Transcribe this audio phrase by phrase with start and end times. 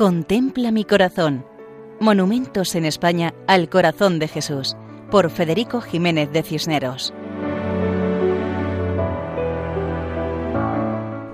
[0.00, 1.44] Contempla mi corazón.
[2.00, 4.74] Monumentos en España al corazón de Jesús,
[5.10, 7.12] por Federico Jiménez de Cisneros.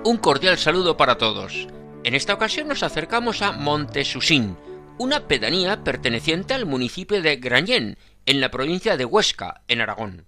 [0.03, 1.69] Un cordial saludo para todos.
[2.03, 4.57] En esta ocasión nos acercamos a Montesusín,
[4.97, 10.25] una pedanía perteneciente al municipio de Grañén, en la provincia de Huesca, en Aragón.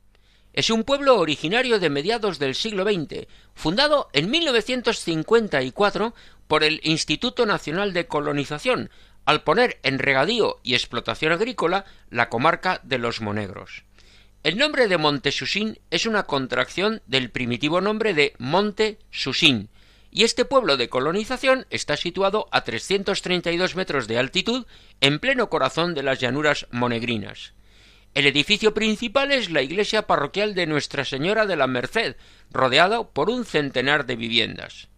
[0.54, 6.14] Es un pueblo originario de mediados del siglo XX, fundado en 1954
[6.50, 8.90] por el Instituto Nacional de Colonización,
[9.24, 13.84] al poner en regadío y explotación agrícola la comarca de los Monegros.
[14.42, 19.70] El nombre de Montesusín es una contracción del primitivo nombre de Monte Susín,
[20.10, 24.66] y este pueblo de colonización está situado a 332 metros de altitud
[25.02, 27.54] en pleno corazón de las llanuras monegrinas.
[28.16, 32.16] El edificio principal es la iglesia parroquial de Nuestra Señora de la Merced,
[32.50, 34.90] rodeado por un centenar de viviendas.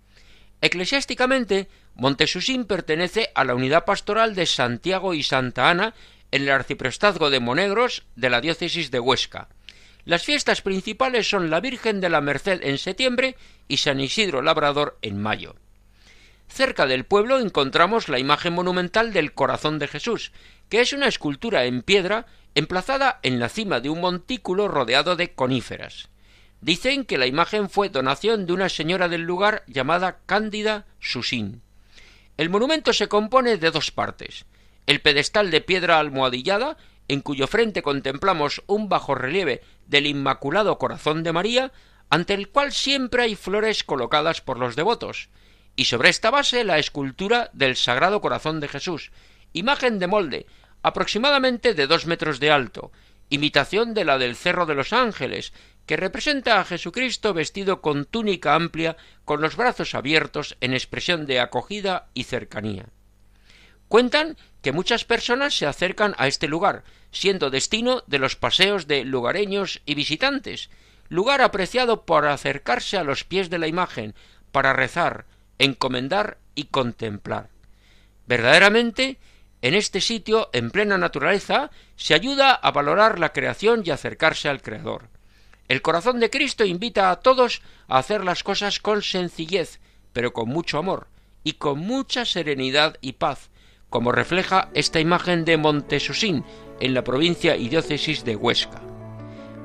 [0.62, 5.96] Eclesiásticamente, Montesusín pertenece a la unidad pastoral de Santiago y Santa Ana
[6.30, 9.50] en el arciprestazgo de Monegros de la diócesis de Huesca.
[10.06, 13.36] Las fiestas principales son la Virgen de la Merced en septiembre
[13.68, 15.56] y San Isidro Labrador en mayo.
[16.48, 20.32] Cerca del pueblo encontramos la imagen monumental del Corazón de Jesús,
[20.70, 25.34] que es una escultura en piedra emplazada en la cima de un montículo rodeado de
[25.34, 26.11] coníferas.
[26.62, 31.64] Dicen que la imagen fue donación de una señora del lugar llamada Cándida Susín.
[32.38, 34.46] El monumento se compone de dos partes.
[34.86, 41.24] El pedestal de piedra almohadillada, en cuyo frente contemplamos un bajo relieve del Inmaculado Corazón
[41.24, 41.72] de María,
[42.12, 45.30] ante el cual siempre hay flores colocadas por los devotos,
[45.76, 49.12] y sobre esta base la escultura del Sagrado Corazón de Jesús,
[49.54, 50.46] imagen de molde,
[50.84, 52.92] aproximadamente de dos metros de alto,
[53.30, 55.54] imitación de la del Cerro de los Ángeles,
[55.86, 61.40] que representa a Jesucristo vestido con túnica amplia, con los brazos abiertos en expresión de
[61.40, 62.86] acogida y cercanía.
[63.88, 69.04] Cuentan que muchas personas se acercan a este lugar, siendo destino de los paseos de
[69.04, 70.70] lugareños y visitantes,
[71.10, 74.16] lugar apreciado por acercarse a los pies de la imagen,
[74.54, 75.26] para rezar,
[75.60, 77.50] encomendar y contemplar.
[78.28, 79.18] Verdaderamente,
[79.62, 84.62] en este sitio, en plena naturaleza, se ayuda a valorar la creación y acercarse al
[84.62, 85.11] Creador.
[85.72, 89.80] El corazón de Cristo invita a todos a hacer las cosas con sencillez,
[90.12, 91.08] pero con mucho amor,
[91.46, 93.50] y con mucha serenidad y paz,
[93.90, 96.44] como refleja esta imagen de Montesusín,
[96.82, 98.82] en la provincia y diócesis de Huesca.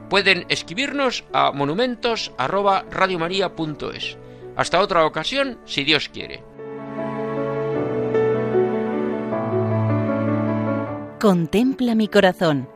[0.09, 4.17] Pueden escribirnos a monumentos@radiomaria.es.
[4.55, 6.45] Hasta otra ocasión, si Dios quiere.
[11.19, 12.76] Contempla mi corazón